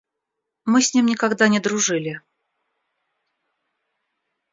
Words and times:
Мы 0.65 0.81
с 0.81 0.95
ним 0.95 1.05
никогда 1.05 1.47
не 1.47 1.59
дружили. 1.59 2.21